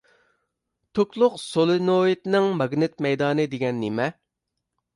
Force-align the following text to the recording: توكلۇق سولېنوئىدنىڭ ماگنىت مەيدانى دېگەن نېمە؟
توكلۇق 0.99 1.35
سولېنوئىدنىڭ 1.41 2.49
ماگنىت 2.63 3.07
مەيدانى 3.07 3.49
دېگەن 3.55 3.81
نېمە؟ 3.85 4.13